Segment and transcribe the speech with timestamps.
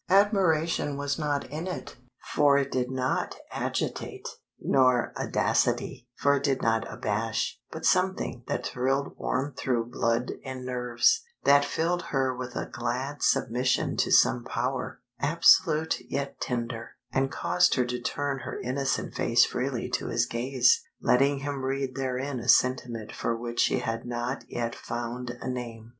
[0.09, 1.95] Admiration was not in it,
[2.33, 4.27] for it did not agitate;
[4.59, 10.65] nor audacity, for it did not abash; but something that thrilled warm through blood and
[10.65, 17.29] nerves, that filled her with a glad submission to some power, absolute yet tender, and
[17.31, 22.39] caused her to turn her innocent face freely to his gaze, letting him read therein
[22.39, 25.89] a sentiment for which she had not yet found a name.